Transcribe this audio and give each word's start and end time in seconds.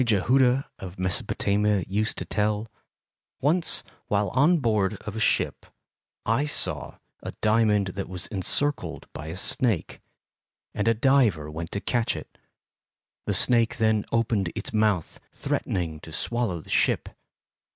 Jehudah 0.03 0.65
of 0.79 0.95
Mesopatamia 0.97 1.83
used 1.87 2.17
to 2.17 2.25
tell: 2.25 2.67
Once 3.39 3.83
while 4.07 4.29
on 4.29 4.57
board 4.57 4.93
of 5.03 5.15
a 5.15 5.19
ship, 5.19 5.63
I 6.25 6.47
saw 6.47 6.95
a 7.21 7.33
diamond 7.33 7.89
that 7.89 8.09
was 8.09 8.25
encircled 8.25 9.07
by 9.13 9.27
a 9.27 9.37
snake, 9.37 10.01
and 10.73 10.87
a 10.87 10.95
diver 10.95 11.51
went 11.51 11.71
to 11.73 11.81
catch 11.81 12.15
it. 12.15 12.39
The 13.27 13.35
snake 13.35 13.77
then 13.77 14.03
opened 14.11 14.51
its 14.55 14.73
mouth, 14.73 15.19
threatening 15.33 15.99
to 15.99 16.11
swallow 16.11 16.61
the 16.61 16.69
ship. 16.71 17.07